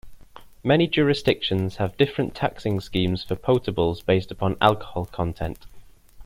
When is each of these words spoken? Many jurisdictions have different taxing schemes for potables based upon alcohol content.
Many 0.63 0.87
jurisdictions 0.87 1.75
have 1.75 1.95
different 1.95 2.33
taxing 2.33 2.79
schemes 2.79 3.23
for 3.23 3.35
potables 3.35 4.01
based 4.01 4.31
upon 4.31 4.57
alcohol 4.59 5.05
content. 5.05 5.67